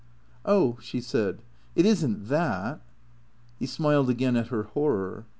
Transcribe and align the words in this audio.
"Oh," 0.45 0.79
she 0.81 0.99
said," 0.99 1.43
it 1.75 1.85
is 1.85 2.03
n't 2.03 2.27
that." 2.29 2.81
He 3.59 3.67
smiled 3.67 4.09
again 4.09 4.35
at 4.35 4.47
her 4.47 4.63
horror. 4.63 5.25